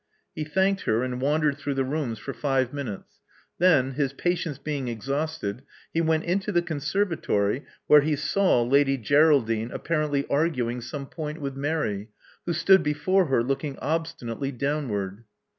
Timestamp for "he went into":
5.93-6.51